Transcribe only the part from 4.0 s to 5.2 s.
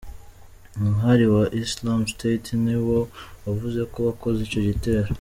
wakoze ico gitero.